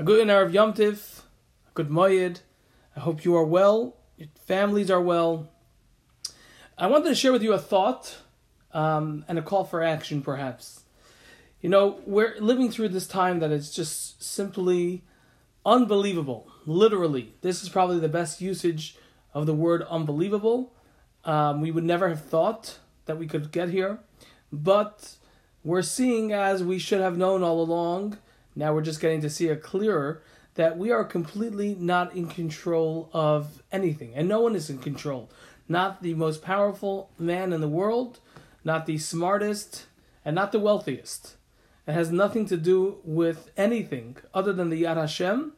A 0.00 0.02
good 0.02 0.26
Erev 0.26 0.54
Yom 0.54 0.72
Tiv, 0.72 1.24
a 1.68 1.74
good 1.74 1.90
Moyed. 1.90 2.40
I 2.96 3.00
hope 3.00 3.22
you 3.22 3.36
are 3.36 3.44
well, 3.44 3.98
your 4.16 4.30
families 4.46 4.90
are 4.90 5.02
well. 5.02 5.50
I 6.78 6.86
wanted 6.86 7.10
to 7.10 7.14
share 7.14 7.32
with 7.32 7.42
you 7.42 7.52
a 7.52 7.58
thought 7.58 8.16
um, 8.72 9.26
and 9.28 9.38
a 9.38 9.42
call 9.42 9.64
for 9.64 9.82
action, 9.82 10.22
perhaps. 10.22 10.84
You 11.60 11.68
know, 11.68 12.00
we're 12.06 12.34
living 12.40 12.70
through 12.70 12.88
this 12.88 13.06
time 13.06 13.40
that 13.40 13.50
is 13.50 13.74
just 13.74 14.24
simply 14.24 15.04
unbelievable. 15.66 16.50
Literally, 16.64 17.34
this 17.42 17.62
is 17.62 17.68
probably 17.68 17.98
the 17.98 18.08
best 18.08 18.40
usage 18.40 18.96
of 19.34 19.44
the 19.44 19.54
word 19.54 19.82
unbelievable. 19.82 20.72
Um, 21.26 21.60
we 21.60 21.70
would 21.70 21.84
never 21.84 22.08
have 22.08 22.24
thought 22.24 22.78
that 23.04 23.18
we 23.18 23.26
could 23.26 23.52
get 23.52 23.68
here, 23.68 23.98
but 24.50 25.16
we're 25.62 25.82
seeing 25.82 26.32
as 26.32 26.64
we 26.64 26.78
should 26.78 27.02
have 27.02 27.18
known 27.18 27.42
all 27.42 27.60
along. 27.60 28.16
Now 28.54 28.74
we're 28.74 28.82
just 28.82 29.00
getting 29.00 29.20
to 29.22 29.30
see 29.30 29.48
a 29.48 29.56
clearer 29.56 30.22
that 30.54 30.76
we 30.76 30.90
are 30.90 31.04
completely 31.04 31.74
not 31.78 32.14
in 32.14 32.26
control 32.26 33.08
of 33.12 33.62
anything, 33.70 34.12
and 34.14 34.28
no 34.28 34.40
one 34.40 34.54
is 34.54 34.68
in 34.68 34.78
control. 34.78 35.30
Not 35.68 36.02
the 36.02 36.14
most 36.14 36.42
powerful 36.42 37.10
man 37.18 37.52
in 37.52 37.60
the 37.60 37.68
world, 37.68 38.18
not 38.64 38.86
the 38.86 38.98
smartest, 38.98 39.86
and 40.24 40.34
not 40.34 40.52
the 40.52 40.58
wealthiest. 40.58 41.36
It 41.86 41.92
has 41.92 42.10
nothing 42.10 42.46
to 42.46 42.56
do 42.56 42.98
with 43.04 43.50
anything 43.56 44.16
other 44.34 44.52
than 44.52 44.70
the 44.70 44.82
Yad 44.82 44.96
Hashem. 44.96 45.52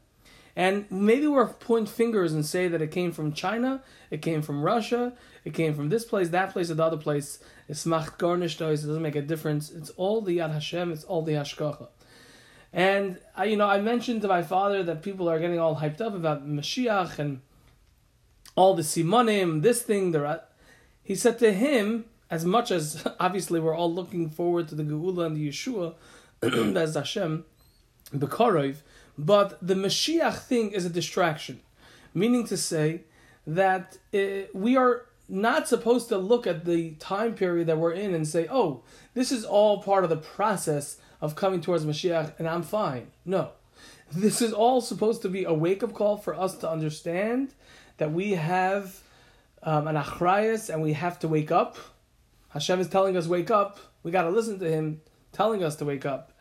And 0.55 0.85
maybe 0.91 1.27
we'll 1.27 1.47
point 1.47 1.89
fingers 1.89 2.35
and 2.35 2.45
say 2.45 2.69
that 2.69 2.83
it 2.83 2.91
came 2.91 3.11
from 3.11 3.33
China, 3.33 3.83
it 4.11 4.21
came 4.21 4.43
from 4.43 4.63
Russia, 4.63 5.15
it 5.45 5.55
came 5.55 5.75
from 5.75 5.89
this 5.89 6.05
place, 6.05 6.29
that 6.29 6.53
place, 6.53 6.71
or 6.71 6.75
the 6.75 6.85
other 6.85 6.99
place. 6.99 7.39
It's 7.69 7.87
macht 7.87 8.19
garnished, 8.19 8.61
it 8.61 8.67
doesn't 8.67 9.03
make 9.03 9.17
a 9.17 9.23
difference. 9.23 9.71
It's 9.71 9.91
all 9.91 10.21
the 10.21 10.39
Yad 10.39 10.53
Hashem, 10.53 10.93
it's 10.93 11.05
all 11.05 11.23
the 11.23 11.33
Hashgacha. 11.33 11.89
And 12.73 13.19
I, 13.37 13.45
you 13.45 13.57
know, 13.57 13.69
I 13.69 13.81
mentioned 13.81 14.23
to 14.23 14.29
my 14.29 14.43
father 14.43 14.83
that 14.83 15.03
people 15.03 15.29
are 15.29 15.39
getting 15.39 15.59
all 15.59 15.77
hyped 15.77 16.01
up 16.01 16.15
about 16.15 16.49
Mashiach 16.49 17.19
and 17.19 17.41
all 18.57 18.75
the 18.75 18.83
simonim, 18.83 19.63
this 19.63 19.83
thing, 19.83 20.13
the. 20.13 20.41
He 21.03 21.15
said 21.15 21.39
to 21.41 21.53
him, 21.53 22.07
as 22.31 22.45
much 22.45 22.71
as 22.71 23.07
obviously 23.21 23.61
we're 23.61 23.77
all 23.77 23.93
looking 23.93 24.31
forward 24.31 24.69
to 24.69 24.75
the 24.75 24.83
Geula 24.83 25.27
and 25.27 25.37
the 25.37 25.49
Yeshua, 25.49 25.95
as 26.77 26.95
Hashem, 26.95 27.45
Bekorov, 28.13 28.79
but 29.19 29.59
the 29.67 29.75
Mashiach 29.75 30.39
thing 30.39 30.71
is 30.71 30.87
a 30.87 30.91
distraction, 30.91 31.61
meaning 32.15 32.47
to 32.47 32.57
say 32.57 33.03
that 33.47 33.99
uh, 34.15 34.49
we 34.55 34.77
are 34.77 35.07
not 35.29 35.69
supposed 35.69 36.09
to 36.09 36.19
look 36.19 36.47
at 36.47 36.65
the 36.65 36.93
time 36.93 37.35
period 37.35 37.67
that 37.67 37.79
we're 37.79 37.93
in 37.93 38.15
and 38.15 38.27
say, 38.27 38.47
"Oh, 38.51 38.83
this 39.15 39.31
is 39.31 39.45
all 39.45 39.83
part 39.83 40.05
of 40.05 40.11
the 40.11 40.17
process 40.17 40.99
of 41.23 41.35
coming 41.35 41.63
towards 41.63 41.87
Mashiach, 41.87 42.35
and 42.39 42.47
I'm 42.47 42.63
fine." 42.63 43.07
No, 43.25 43.53
this 44.13 44.43
is 44.43 44.53
all 44.53 44.83
supposed 44.83 45.23
to 45.23 45.31
be 45.31 45.45
a 45.45 45.55
wake 45.55 45.83
up 45.83 45.95
call 45.95 46.19
for 46.19 46.35
us 46.35 46.59
to 46.59 46.71
understand 46.71 47.55
that 47.97 48.13
we 48.13 48.33
have 48.33 49.01
um, 49.63 49.89
an 49.89 49.97
achrayas 49.97 50.69
and 50.69 50.83
we 50.83 50.93
have 50.93 51.19
to 51.21 51.29
wake 51.29 51.51
up 51.51 51.79
Hashem 52.53 52.81
is 52.81 52.89
telling 52.89 53.17
us, 53.17 53.27
wake 53.27 53.51
up. 53.51 53.79
We 54.03 54.11
got 54.11 54.23
to 54.23 54.31
listen 54.31 54.59
to 54.59 54.71
Him 54.71 55.01
telling 55.33 55.65
us 55.65 55.77
to 55.77 55.85
wake 55.85 56.05
up. 56.05 56.33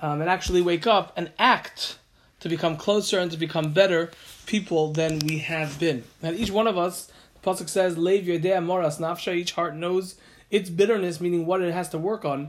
Um, 0.00 0.20
and 0.20 0.30
actually 0.30 0.62
wake 0.62 0.86
up 0.86 1.12
and 1.16 1.30
act 1.38 1.98
to 2.40 2.48
become 2.48 2.76
closer 2.76 3.18
and 3.18 3.30
to 3.30 3.36
become 3.36 3.72
better 3.72 4.10
people 4.46 4.92
than 4.92 5.18
we 5.20 5.38
have 5.38 5.78
been. 5.78 6.04
And 6.22 6.36
each 6.36 6.50
one 6.50 6.66
of 6.66 6.78
us, 6.78 7.10
the 7.34 7.50
Pasuk 7.50 7.68
says, 7.68 7.98
Lev 7.98 8.24
Yodea 8.24 8.64
Moras 8.64 8.98
Nafsha, 8.98 9.34
each 9.34 9.52
heart 9.52 9.74
knows 9.74 10.16
its 10.50 10.70
bitterness, 10.70 11.20
meaning 11.20 11.46
what 11.46 11.62
it 11.62 11.72
has 11.72 11.88
to 11.90 11.98
work 11.98 12.24
on. 12.24 12.48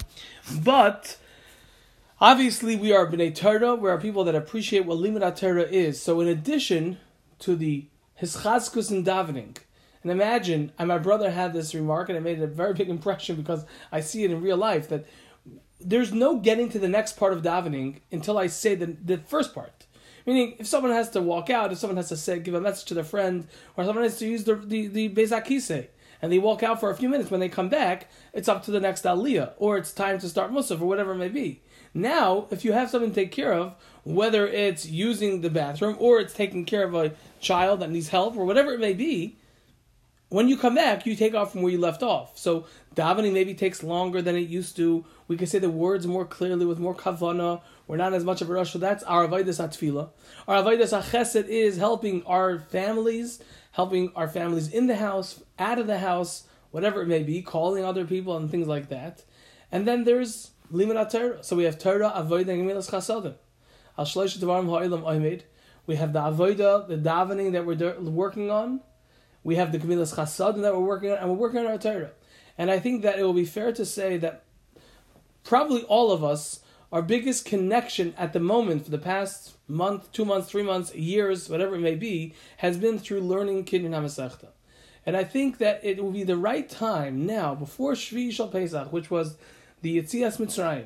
But 0.64 1.18
obviously, 2.22 2.76
we 2.76 2.92
are 2.92 3.08
B'nai 3.08 3.34
Torah, 3.36 3.76
we 3.76 3.90
are 3.90 4.00
people 4.00 4.24
that 4.26 4.36
appreciate 4.36 4.86
what 4.86 4.98
Limud 4.98 5.36
Torah 5.36 5.64
is. 5.64 6.02
So, 6.02 6.20
in 6.22 6.28
addition 6.28 6.98
to 7.40 7.56
the 7.56 7.88
Hischazkus 8.22 8.92
and 8.92 9.06
davening, 9.06 9.58
and 10.02 10.12
imagine, 10.12 10.72
and 10.78 10.88
my 10.88 10.98
brother 10.98 11.32
had 11.32 11.54
this 11.54 11.76
remark, 11.76 12.10
and 12.10 12.18
it 12.18 12.22
made 12.22 12.42
a 12.42 12.48
very 12.48 12.74
big 12.74 12.90
impression 12.90 13.36
because 13.36 13.66
I 13.92 14.00
see 14.00 14.24
it 14.24 14.32
in 14.32 14.42
real 14.42 14.58
life 14.58 14.88
that 14.90 15.06
there's 15.82 16.14
no 16.14 16.38
getting 16.38 16.70
to 16.70 16.80
the 16.80 16.88
next 16.88 17.18
part 17.18 17.34
of 17.34 17.42
davening 17.42 18.00
until 18.12 18.38
I 18.38 18.48
say 18.48 18.76
the 18.76 18.98
the 19.04 19.18
first 19.18 19.54
part. 19.54 19.86
Meaning, 20.26 20.56
if 20.60 20.68
someone 20.68 20.92
has 20.92 21.10
to 21.12 21.22
walk 21.22 21.50
out, 21.50 21.72
if 21.72 21.80
someone 21.80 21.98
has 21.98 22.10
to 22.10 22.18
say, 22.18 22.40
give 22.40 22.54
a 22.54 22.62
message 22.62 22.86
to 22.90 22.94
their 22.94 23.04
friend, 23.04 23.48
or 23.76 23.84
someone 23.84 24.04
has 24.04 24.20
to 24.20 24.28
use 24.28 24.44
the 24.44 24.56
the, 24.56 24.88
the 24.88 25.10
Bezakise, 25.10 25.88
and 26.22 26.32
they 26.32 26.40
walk 26.40 26.64
out 26.64 26.80
for 26.80 26.90
a 26.90 26.96
few 26.96 27.10
minutes, 27.10 27.32
when 27.32 27.40
they 27.40 27.50
come 27.50 27.70
back, 27.70 28.10
it's 28.34 28.50
up 28.50 28.64
to 28.64 28.72
the 28.72 28.80
next 28.80 29.04
Aliyah, 29.04 29.54
or 29.58 29.78
it's 29.78 29.92
time 29.92 30.20
to 30.20 30.30
start 30.30 30.52
Musaf, 30.52 30.82
or 30.82 30.86
whatever 30.86 31.14
it 31.14 31.18
may 31.18 31.30
be. 31.30 31.62
Now, 31.94 32.48
if 32.52 32.64
you 32.64 32.74
have 32.74 32.90
something 32.90 33.12
to 33.12 33.16
take 33.16 33.32
care 33.32 33.54
of, 33.54 33.76
whether 34.04 34.48
it's 34.48 34.86
using 34.86 35.42
the 35.42 35.50
bathroom, 35.50 35.96
or 36.00 36.20
it's 36.20 36.34
taking 36.34 36.66
care 36.66 36.84
of 36.84 36.94
a 36.94 37.14
child 37.40 37.80
that 37.80 37.90
needs 37.90 38.10
help, 38.10 38.36
or 38.36 38.46
whatever 38.46 38.74
it 38.74 38.80
may 38.80 38.94
be, 38.94 39.38
when 40.30 40.48
you 40.48 40.58
come 40.58 40.76
back, 40.76 41.08
you 41.08 41.16
take 41.16 41.34
off 41.34 41.52
from 41.52 41.64
where 41.64 41.72
you 41.72 41.80
left 41.80 42.04
off. 42.04 42.38
So 42.38 42.68
davening 42.96 43.34
maybe 43.34 43.56
takes 43.56 43.82
longer 43.82 44.22
than 44.22 44.36
it 44.36 44.48
used 44.48 44.76
to. 44.76 45.04
We 45.28 45.38
can 45.38 45.48
say 45.48 45.58
the 45.58 45.72
words 45.72 46.06
more 46.06 46.26
clearly 46.26 46.68
with 46.68 46.78
more 46.78 46.94
kavana. 46.94 47.62
We're 47.88 47.98
not 47.98 48.14
as 48.14 48.24
much 48.24 48.42
of 48.42 48.50
a 48.50 48.54
rush. 48.54 48.72
So 48.72 48.78
that's 48.78 49.04
our 49.06 49.28
avodas 49.28 49.60
atfila. 49.60 50.10
Our 50.48 50.62
avodas 50.64 50.96
achesed 50.96 51.48
is 51.48 51.78
helping 51.78 52.24
our 52.28 52.60
families, 52.60 53.40
helping 53.72 54.12
our 54.16 54.28
families 54.28 54.68
in 54.70 54.88
the 54.88 54.96
house, 54.96 55.42
out 55.58 55.80
of 55.80 55.88
the 55.88 56.00
house, 56.00 56.44
whatever 56.72 57.02
it 57.02 57.08
may 57.08 57.24
be, 57.24 57.42
calling 57.42 57.84
other 57.84 58.06
people 58.06 58.36
and 58.38 58.50
things 58.50 58.68
like 58.68 58.90
that. 58.90 59.24
And 59.72 59.88
then 59.88 60.04
there's 60.04 60.52
limud 60.72 61.12
Torah. 61.12 61.44
So 61.44 61.56
we 61.56 61.64
have 61.64 61.78
Torah, 61.78 62.12
avodah, 62.16 62.50
and 62.50 62.68
gemilas 62.68 62.90
chasadim. 62.90 63.36
Al 63.98 64.06
shlosh 64.06 64.38
devarim 64.38 64.66
ha'ilam 64.66 65.04
oimed. 65.04 65.44
We 65.86 65.96
have 65.96 66.14
the 66.14 66.20
avodah, 66.20 66.88
the 66.88 66.98
davening 66.98 67.54
that 67.54 67.66
we're 67.66 68.00
working 68.00 68.52
on 68.52 68.82
we 69.44 69.56
have 69.56 69.72
the 69.72 69.80
Gemilas 69.80 70.16
Chasadim 70.16 70.62
that 70.62 70.74
we're 70.74 70.82
working 70.82 71.12
on, 71.12 71.18
and 71.18 71.30
we're 71.30 71.38
working 71.38 71.60
on 71.60 71.68
our 71.68 71.78
Torah. 71.78 72.12
And 72.58 72.70
I 72.70 72.80
think 72.80 73.04
that 73.04 73.20
it 73.20 73.24
will 73.24 73.34
be 73.34 73.46
fair 73.46 73.72
to 73.72 73.86
say 73.86 74.18
that 74.18 74.44
probably 75.44 75.84
all 75.84 76.12
of 76.12 76.24
us, 76.24 76.60
our 76.92 77.02
biggest 77.02 77.46
connection 77.46 78.14
at 78.18 78.34
the 78.34 78.40
moment 78.40 78.86
for 78.86 78.92
the 78.92 78.98
past 78.98 79.54
month, 79.68 80.12
two 80.12 80.26
months, 80.26 80.50
three 80.50 80.64
months, 80.64 80.94
years, 80.96 81.50
whatever 81.50 81.76
it 81.76 81.80
may 81.80 81.96
be, 81.96 82.34
has 82.58 82.78
been 82.78 82.98
through 82.98 83.22
learning 83.22 83.66
Kinyan 83.66 83.92
HaMasechta. 83.92 84.48
And 85.06 85.16
I 85.16 85.24
think 85.24 85.60
that 85.60 85.80
it 85.84 86.04
will 86.04 86.12
be 86.12 86.24
the 86.24 86.38
right 86.38 86.68
time 86.68 87.26
now, 87.26 87.56
before 87.56 87.94
Shvi 87.94 88.32
Shal 88.32 88.48
Pesach, 88.48 88.92
which 88.92 89.10
was 89.10 89.38
the 89.82 89.98
Yitzias 89.98 90.38
Mitzrayim, 90.38 90.86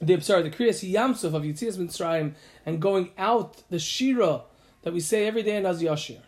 the 0.00 0.20
sorry, 0.20 0.42
the 0.42 0.50
Kriyas 0.50 0.88
Yamsuf 0.88 1.34
of 1.34 1.42
Yitzias 1.42 1.78
Mitzrayim, 1.78 2.34
and 2.66 2.80
going 2.80 3.10
out 3.18 3.62
the 3.70 3.78
Shira 3.78 4.42
that 4.82 4.92
we 4.92 5.00
say 5.00 5.26
every 5.26 5.42
day 5.42 5.56
in 5.56 5.66
Az 5.66 5.82
Yashir 5.82 6.20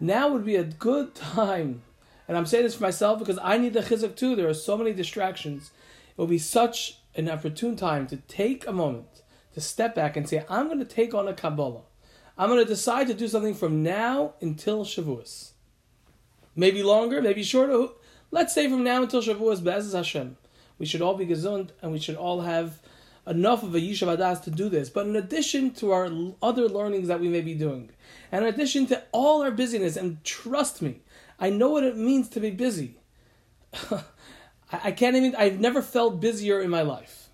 now 0.00 0.28
would 0.28 0.44
be 0.44 0.56
a 0.56 0.64
good 0.64 1.14
time, 1.14 1.82
and 2.26 2.36
I'm 2.36 2.46
saying 2.46 2.64
this 2.64 2.74
for 2.74 2.82
myself 2.82 3.18
because 3.18 3.38
I 3.42 3.58
need 3.58 3.74
the 3.74 3.80
chizuk 3.80 4.16
too. 4.16 4.34
There 4.34 4.48
are 4.48 4.54
so 4.54 4.76
many 4.76 4.92
distractions. 4.92 5.70
It 6.10 6.18
will 6.18 6.26
be 6.26 6.38
such 6.38 6.98
an 7.16 7.28
opportune 7.28 7.76
time 7.76 8.06
to 8.08 8.16
take 8.16 8.66
a 8.66 8.72
moment 8.72 9.22
to 9.54 9.60
step 9.60 9.94
back 9.94 10.16
and 10.16 10.28
say, 10.28 10.44
I'm 10.48 10.66
going 10.66 10.80
to 10.80 10.84
take 10.84 11.14
on 11.14 11.28
a 11.28 11.34
Kabbalah. 11.34 11.82
I'm 12.36 12.48
going 12.48 12.62
to 12.62 12.68
decide 12.68 13.06
to 13.06 13.14
do 13.14 13.28
something 13.28 13.54
from 13.54 13.82
now 13.82 14.34
until 14.40 14.84
Shavuos. 14.84 15.52
Maybe 16.56 16.82
longer, 16.82 17.22
maybe 17.22 17.42
shorter. 17.42 17.92
Let's 18.30 18.54
say 18.54 18.68
from 18.68 18.82
now 18.82 19.02
until 19.02 19.22
Shavuos, 19.22 19.62
Be'ez 19.62 19.92
Hashem. 19.92 20.36
We 20.78 20.86
should 20.86 21.02
all 21.02 21.14
be 21.14 21.26
gesund 21.26 21.70
and 21.80 21.92
we 21.92 22.00
should 22.00 22.16
all 22.16 22.40
have 22.40 22.80
enough 23.26 23.62
of 23.62 23.74
a 23.74 23.80
Yishav 23.80 24.16
Adas 24.16 24.42
to 24.42 24.50
do 24.50 24.68
this. 24.68 24.90
But 24.90 25.06
in 25.06 25.14
addition 25.14 25.72
to 25.74 25.92
our 25.92 26.10
other 26.42 26.68
learnings 26.68 27.08
that 27.08 27.20
we 27.20 27.28
may 27.28 27.40
be 27.40 27.54
doing, 27.54 27.90
and 28.32 28.44
in 28.44 28.52
addition 28.52 28.86
to 28.86 29.02
all 29.12 29.42
our 29.42 29.52
busyness, 29.52 29.96
and 29.96 30.22
trust 30.24 30.82
me, 30.82 31.00
I 31.38 31.50
know 31.50 31.70
what 31.70 31.84
it 31.84 31.96
means 31.96 32.28
to 32.30 32.40
be 32.40 32.50
busy. 32.50 32.98
I 34.82 34.92
can't 34.92 35.16
even, 35.16 35.34
I've 35.36 35.60
never 35.60 35.82
felt 35.82 36.20
busier 36.20 36.60
in 36.60 36.70
my 36.70 36.82
life. 36.82 37.28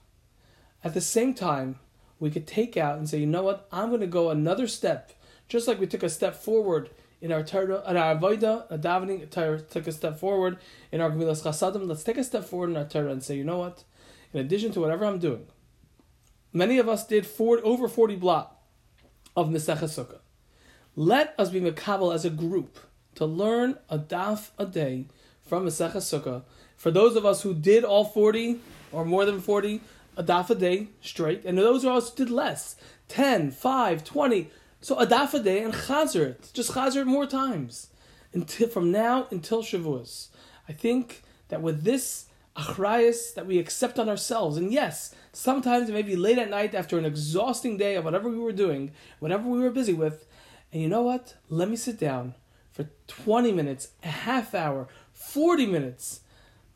At 0.82 0.94
the 0.94 1.00
same 1.00 1.34
time, 1.34 1.78
we 2.18 2.30
could 2.30 2.46
take 2.46 2.76
out 2.76 2.98
and 2.98 3.08
say, 3.08 3.18
you 3.18 3.26
know 3.26 3.42
what, 3.42 3.68
I'm 3.70 3.88
going 3.88 4.00
to 4.00 4.06
go 4.06 4.30
another 4.30 4.66
step, 4.66 5.12
just 5.48 5.68
like 5.68 5.78
we 5.78 5.86
took 5.86 6.02
a 6.02 6.08
step 6.08 6.34
forward 6.34 6.90
in 7.20 7.32
our 7.32 7.42
Torah, 7.42 7.82
in 7.88 7.96
our 7.96 8.16
Avodah, 8.16 8.66
a 8.70 8.78
davening, 8.78 9.28
took 9.30 9.86
a 9.86 9.92
step 9.92 10.18
forward 10.18 10.58
in 10.90 11.00
our 11.00 11.10
Gemilas 11.10 11.42
Chasadim. 11.42 11.86
Let's 11.86 12.02
take 12.02 12.16
a 12.16 12.24
step 12.24 12.44
forward 12.44 12.70
in 12.70 12.76
our 12.76 12.86
Torah 12.86 13.12
and 13.12 13.22
say, 13.22 13.36
you 13.36 13.44
know 13.44 13.58
what, 13.58 13.84
in 14.32 14.40
addition 14.40 14.72
to 14.72 14.80
whatever 14.80 15.04
I'm 15.04 15.18
doing, 15.18 15.46
Many 16.52 16.78
of 16.78 16.88
us 16.88 17.06
did 17.06 17.26
40, 17.26 17.62
over 17.62 17.86
40 17.86 18.16
blatt 18.16 18.50
of 19.36 19.48
Mesechah 19.48 19.84
Sukkah. 19.84 20.18
Let 20.96 21.34
us 21.38 21.50
be 21.50 21.60
Makabal 21.60 22.12
as 22.12 22.24
a 22.24 22.30
group 22.30 22.78
to 23.14 23.24
learn 23.24 23.78
a 23.88 23.98
daf 23.98 24.50
a 24.58 24.66
day 24.66 25.06
from 25.46 25.66
Mesechah 25.66 25.96
Sukkah. 25.96 26.42
For 26.76 26.90
those 26.90 27.16
of 27.16 27.26
us 27.26 27.42
who 27.42 27.54
did 27.54 27.84
all 27.84 28.04
40 28.04 28.60
or 28.92 29.04
more 29.04 29.24
than 29.24 29.40
40, 29.40 29.80
a 30.16 30.24
daf 30.24 30.50
a 30.50 30.54
day 30.54 30.88
straight. 31.00 31.44
And 31.44 31.58
those 31.58 31.84
of 31.84 31.92
us 31.92 32.10
who 32.10 32.24
did 32.24 32.30
less, 32.30 32.76
10, 33.08 33.50
5, 33.50 34.04
20. 34.04 34.50
So 34.80 34.98
a 34.98 35.06
daf 35.06 35.34
a 35.34 35.40
day 35.40 35.62
and 35.62 35.74
chazer. 35.74 36.36
Just 36.52 36.72
chazer 36.72 37.04
more 37.04 37.26
times. 37.26 37.88
Until, 38.32 38.68
from 38.68 38.92
now 38.92 39.26
until 39.30 39.62
Shavuos. 39.62 40.28
I 40.68 40.72
think 40.72 41.22
that 41.48 41.62
with 41.62 41.82
this 41.82 42.26
achrayas 42.56 43.34
that 43.34 43.46
we 43.46 43.58
accept 43.58 43.98
on 43.98 44.08
ourselves. 44.08 44.56
And 44.56 44.72
yes, 44.72 45.14
sometimes 45.32 45.88
it 45.88 45.92
may 45.92 46.02
be 46.02 46.16
late 46.16 46.38
at 46.38 46.50
night 46.50 46.74
after 46.74 46.98
an 46.98 47.04
exhausting 47.04 47.76
day 47.76 47.96
of 47.96 48.04
whatever 48.04 48.28
we 48.28 48.38
were 48.38 48.52
doing, 48.52 48.92
whatever 49.18 49.48
we 49.48 49.60
were 49.60 49.70
busy 49.70 49.94
with. 49.94 50.26
And 50.72 50.82
you 50.82 50.88
know 50.88 51.02
what? 51.02 51.34
Let 51.48 51.68
me 51.68 51.76
sit 51.76 51.98
down 51.98 52.34
for 52.70 52.88
20 53.08 53.52
minutes, 53.52 53.88
a 54.02 54.08
half 54.08 54.54
hour, 54.54 54.88
40 55.12 55.66
minutes. 55.66 56.20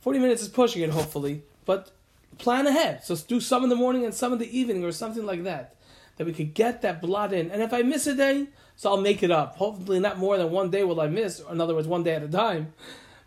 40 0.00 0.18
minutes 0.18 0.42
is 0.42 0.48
pushing 0.48 0.82
it, 0.82 0.90
hopefully, 0.90 1.42
but 1.64 1.90
plan 2.38 2.66
ahead. 2.66 3.04
So 3.04 3.16
do 3.16 3.40
some 3.40 3.64
in 3.64 3.70
the 3.70 3.76
morning 3.76 4.04
and 4.04 4.12
some 4.12 4.32
in 4.32 4.38
the 4.38 4.58
evening 4.58 4.84
or 4.84 4.92
something 4.92 5.24
like 5.24 5.44
that. 5.44 5.76
That 6.16 6.26
we 6.26 6.32
could 6.32 6.54
get 6.54 6.82
that 6.82 7.00
blood 7.00 7.32
in. 7.32 7.50
And 7.50 7.62
if 7.62 7.72
I 7.72 7.82
miss 7.82 8.06
a 8.06 8.14
day, 8.14 8.48
so 8.76 8.90
I'll 8.90 9.00
make 9.00 9.22
it 9.22 9.30
up. 9.30 9.56
Hopefully, 9.56 9.98
not 9.98 10.18
more 10.18 10.36
than 10.36 10.50
one 10.50 10.70
day 10.70 10.84
will 10.84 11.00
I 11.00 11.08
miss, 11.08 11.40
in 11.40 11.60
other 11.60 11.74
words, 11.74 11.88
one 11.88 12.02
day 12.02 12.14
at 12.14 12.22
a 12.22 12.28
time. 12.28 12.72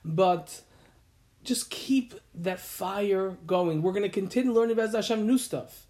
But 0.05 0.61
just 1.43 1.69
keep 1.69 2.13
that 2.35 2.59
fire 2.59 3.37
going. 3.45 3.81
We're 3.81 3.93
going 3.93 4.03
to 4.03 4.09
continue 4.09 4.53
learning 4.53 4.75
Bez 4.75 4.93
Hashem 4.93 5.25
new 5.25 5.37
stuff. 5.37 5.85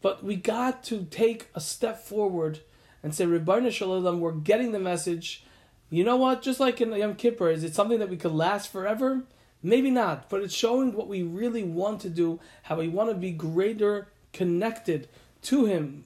But 0.00 0.24
we 0.24 0.36
got 0.36 0.82
to 0.84 1.04
take 1.04 1.48
a 1.54 1.60
step 1.60 2.02
forward 2.02 2.60
and 3.02 3.14
say, 3.14 3.24
Ribono 3.26 3.70
Shel 3.70 3.88
Olam, 3.88 4.18
we're 4.18 4.32
getting 4.32 4.72
the 4.72 4.78
message. 4.78 5.44
You 5.90 6.04
know 6.04 6.16
what? 6.16 6.42
Just 6.42 6.60
like 6.60 6.80
in 6.80 6.92
Yom 6.92 7.14
Kippur, 7.14 7.50
is 7.50 7.64
it 7.64 7.74
something 7.74 7.98
that 7.98 8.10
we 8.10 8.16
could 8.16 8.32
last 8.32 8.70
forever? 8.70 9.22
Maybe 9.62 9.90
not, 9.90 10.28
but 10.28 10.42
it's 10.42 10.54
showing 10.54 10.92
what 10.92 11.08
we 11.08 11.22
really 11.22 11.64
want 11.64 12.00
to 12.02 12.10
do, 12.10 12.38
how 12.62 12.76
we 12.76 12.88
want 12.88 13.10
to 13.10 13.16
be 13.16 13.32
greater 13.32 14.08
connected 14.32 15.08
to 15.42 15.64
Him. 15.64 16.04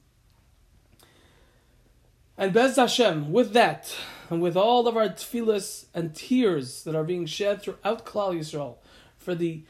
And 2.39 2.53
Bez 2.53 2.77
Hashem, 2.77 3.31
with 3.31 3.53
that, 3.53 3.95
and 4.31 4.41
with 4.41 4.57
all 4.57 4.89
of 4.89 4.97
our 4.97 5.09
tefillas 5.09 5.87
and 5.93 6.15
tears 6.15 6.85
that 6.85 6.95
are 6.95 7.05
being 7.05 7.27
shed 7.27 7.61
throughout 7.61 8.07
Klal 8.07 8.35
Yisrael, 8.35 8.77
for 9.19 9.35
the 9.35 9.65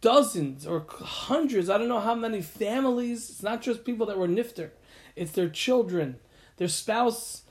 dozens 0.00 0.66
or 0.66 0.86
hundreds, 0.88 1.68
I 1.68 1.78
don't 1.78 1.88
know 1.88 2.00
how 2.00 2.14
many 2.14 2.42
families, 2.42 3.28
it's 3.28 3.42
not 3.42 3.60
just 3.60 3.84
people 3.84 4.06
that 4.06 4.18
were 4.18 4.28
nifter, 4.28 4.70
it's 5.16 5.32
their 5.32 5.48
children, 5.48 6.16
their 6.58 6.68
spouse, 6.68 7.42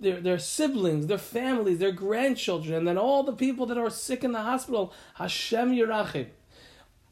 their, 0.00 0.20
their, 0.20 0.38
siblings, 0.38 1.06
their 1.06 1.18
families, 1.18 1.78
their 1.78 1.92
grandchildren, 1.92 2.74
and 2.74 2.86
then 2.86 2.98
all 2.98 3.22
the 3.22 3.32
people 3.32 3.66
that 3.66 3.78
are 3.78 3.90
sick 3.90 4.22
in 4.22 4.32
the 4.32 4.42
hospital. 4.42 4.92
Hashem 5.14 5.72
Yerachim. 5.72 6.26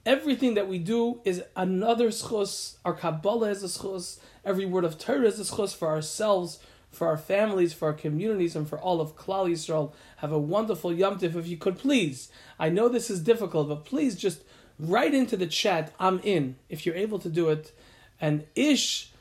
Everything 0.04 0.54
that 0.54 0.68
we 0.68 0.78
do 0.78 1.20
is 1.24 1.42
another 1.56 2.08
schus. 2.08 2.76
Our 2.84 2.94
Kabbalah 2.94 3.50
is 3.50 3.62
a 3.62 3.66
schus. 3.66 4.18
Every 4.44 4.64
word 4.64 4.84
of 4.84 4.98
Torah 4.98 5.26
is 5.26 5.38
a 5.38 5.44
schus 5.44 5.74
for 5.74 5.88
ourselves, 5.88 6.58
for 6.90 7.06
our 7.06 7.18
families, 7.18 7.72
for 7.72 7.88
our 7.88 7.94
communities, 7.94 8.56
and 8.56 8.68
for 8.68 8.78
all 8.78 9.00
of 9.00 9.16
Klal 9.16 9.50
Yisrael. 9.50 9.92
Have 10.18 10.32
a 10.32 10.38
wonderful 10.38 10.92
Yom 10.92 11.18
Tif. 11.18 11.34
If 11.36 11.46
you 11.46 11.56
could 11.56 11.78
please, 11.78 12.30
I 12.58 12.68
know 12.68 12.88
this 12.88 13.10
is 13.10 13.20
difficult, 13.20 13.68
but 13.68 13.84
please 13.84 14.16
just 14.16 14.42
write 14.78 15.14
into 15.14 15.36
the 15.36 15.46
chat, 15.46 15.92
I'm 16.00 16.20
in, 16.20 16.56
if 16.68 16.86
you're 16.86 16.94
able 16.94 17.18
to 17.18 17.28
do 17.28 17.50
it. 17.50 17.72
And 18.20 18.44
Ish, 18.54 19.12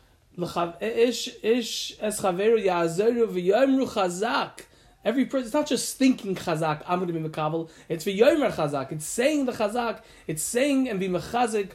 Every 5.05 5.25
person, 5.25 5.45
it's 5.45 5.53
not 5.53 5.67
just 5.67 5.97
thinking 5.97 6.35
chazak, 6.35 6.83
I'm 6.87 6.99
going 6.99 7.07
to 7.07 7.13
be 7.13 7.29
mekabel. 7.29 7.69
It's 7.87 8.03
for 8.03 8.09
yomer 8.09 8.51
chazak. 8.51 8.91
It's 8.91 9.05
saying 9.05 9.45
the 9.45 9.53
chazak. 9.53 10.01
It's 10.27 10.43
saying 10.43 10.89
and 10.89 10.99
be 10.99 11.07
mechazik 11.07 11.71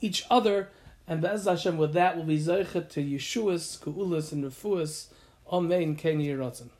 each 0.00 0.24
other. 0.30 0.68
And 1.08 1.22
Be'ez 1.22 1.44
Hashem, 1.44 1.76
with 1.76 1.92
that, 1.92 2.16
will 2.16 2.24
be 2.24 2.38
zeichet 2.38 2.88
to 2.90 3.04
Yeshua's, 3.04 3.78
Ku'ulas, 3.82 4.32
and 4.32 4.44
Refuas. 4.44 5.06
Amen. 5.50 5.94
Ken 5.94 6.18
Yiratzin. 6.18 6.70